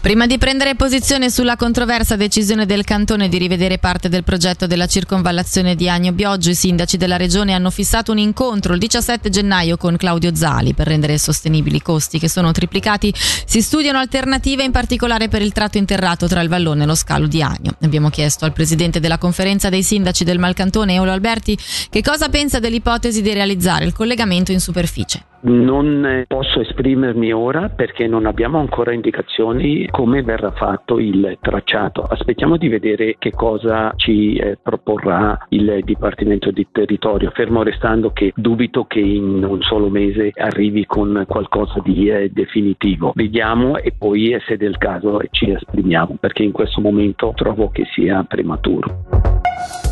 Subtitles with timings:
[0.00, 4.86] Prima di prendere posizione sulla controversa decisione del cantone di rivedere parte del progetto della
[4.86, 9.76] circonvallazione di Agno Bioggio, i sindaci della regione hanno fissato un incontro il 17 gennaio
[9.76, 13.12] con Claudio Zali per rendere sostenibili i costi che sono triplicati.
[13.44, 17.26] Si studiano alternative in particolare per il tratto interrato tra il vallone e lo scalo
[17.26, 17.74] di Agno.
[17.82, 21.58] Abbiamo chiesto al presidente della conferenza dei sindaci del Malcantone, Eolo Alberti,
[21.90, 25.24] che cosa pensa dell'ipotesi di realizzare il collegamento in superficie.
[25.40, 32.02] Non posso esprimermi ora perché non abbiamo ancora indicazioni come verrà fatto il tracciato.
[32.02, 38.32] Aspettiamo di vedere che cosa ci eh, proporrà il Dipartimento di Territorio, fermo restando che
[38.34, 43.12] dubito che in un solo mese arrivi con qualcosa di eh, definitivo.
[43.14, 48.24] Vediamo e poi se del caso ci esprimiamo perché in questo momento trovo che sia
[48.24, 49.87] prematuro.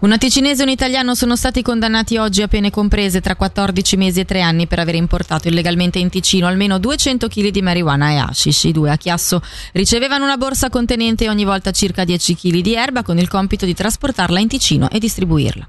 [0.00, 4.20] Una ticinese e un italiano sono stati condannati oggi a pene comprese tra 14 mesi
[4.20, 8.16] e 3 anni per aver importato illegalmente in Ticino almeno 200 kg di marijuana e
[8.16, 8.64] hashish.
[8.64, 9.40] I due a Chiasso
[9.72, 13.74] ricevevano una borsa contenente ogni volta circa 10 kg di erba con il compito di
[13.74, 15.68] trasportarla in Ticino e distribuirla.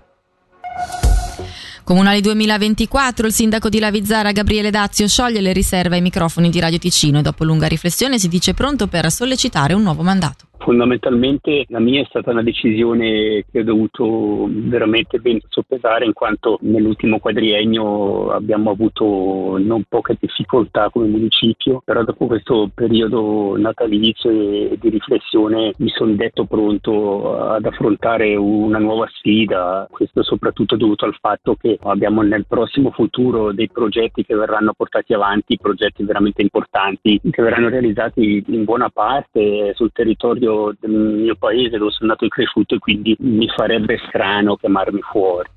[1.84, 6.80] Comunali 2024, il sindaco di Lavizzara Gabriele Dazio scioglie le riserve ai microfoni di Radio
[6.80, 10.48] Ticino e dopo lunga riflessione si dice pronto per sollecitare un nuovo mandato.
[10.66, 16.58] Fondamentalmente la mia è stata una decisione che ho dovuto veramente ben soppesare in quanto
[16.62, 24.78] nell'ultimo quadriennio abbiamo avuto non poche difficoltà come municipio, però dopo questo periodo natalizio e
[24.82, 31.16] di riflessione mi sono detto pronto ad affrontare una nuova sfida, questo soprattutto dovuto al
[31.22, 37.22] fatto che abbiamo nel prossimo futuro dei progetti che verranno portati avanti, progetti veramente importanti
[37.30, 42.30] che verranno realizzati in buona parte sul territorio del mio paese dove sono nato e
[42.30, 45.50] cresciuto e quindi mi farebbe strano chiamarmi fuori.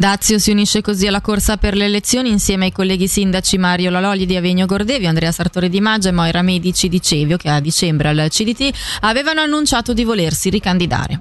[0.00, 4.24] Dazio si unisce così alla corsa per le elezioni insieme ai colleghi sindaci Mario Lalogli
[4.24, 8.08] di Avegno Gordevio, Andrea Sartori di Maggia e Moira Medici di Cevio che a dicembre
[8.08, 11.18] al CDT avevano annunciato di volersi ricandidare.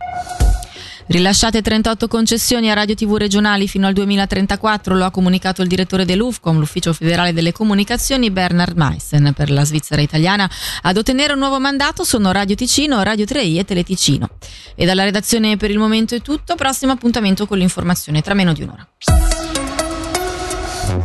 [1.11, 6.05] Rilasciate 38 concessioni a radio tv regionali fino al 2034, lo ha comunicato il direttore
[6.05, 9.33] dell'UFCOM, l'Ufficio federale delle comunicazioni, Bernard Meissen.
[9.35, 10.47] Per la Svizzera italiana
[10.83, 14.29] ad ottenere un nuovo mandato sono Radio Ticino, Radio 3i e Teleticino.
[14.75, 18.61] E dalla redazione per il momento è tutto, prossimo appuntamento con l'informazione tra meno di
[18.61, 18.87] un'ora.